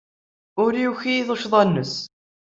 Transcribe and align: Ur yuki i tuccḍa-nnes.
Ur 0.63 0.71
yuki 0.81 1.11
i 1.19 1.27
tuccḍa-nnes. 1.27 1.93